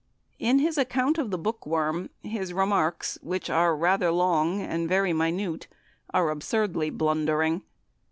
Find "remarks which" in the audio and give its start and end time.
2.55-3.51